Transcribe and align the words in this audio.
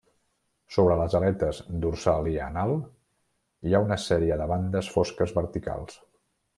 Sobre 0.77 0.95
les 1.01 1.15
aletes 1.19 1.59
dorsal 1.83 2.31
i 2.33 2.33
anal 2.47 2.75
hi 2.79 3.75
ha 3.81 3.85
una 3.89 4.01
sèrie 4.09 4.41
de 4.45 4.53
bandes 4.57 4.93
fosques 4.99 5.39
verticals. 5.41 6.05